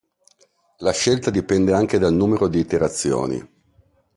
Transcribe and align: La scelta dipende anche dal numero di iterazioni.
La 0.77 0.93
scelta 0.93 1.29
dipende 1.29 1.73
anche 1.75 1.99
dal 1.99 2.11
numero 2.11 2.47
di 2.47 2.57
iterazioni. 2.57 3.47